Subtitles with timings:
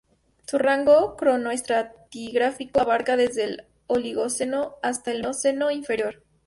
[0.47, 6.23] Su rango cronoestratigráfico abarca desde el Oligoceno hasta el Mioceno inferior.